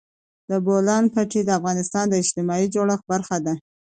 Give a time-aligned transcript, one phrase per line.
[0.49, 3.53] د بولان پټي د افغانستان د اجتماعي جوړښت برخه ده.